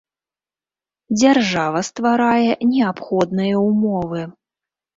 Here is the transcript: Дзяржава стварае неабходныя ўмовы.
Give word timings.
Дзяржава 1.17 1.79
стварае 1.89 2.49
неабходныя 2.73 3.55
ўмовы. 3.69 4.21